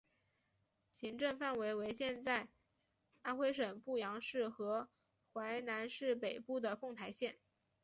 [0.91, 2.47] 行政范围为现在
[3.21, 4.89] 安徽省阜阳市和
[5.31, 7.37] 淮南市北部的凤台县。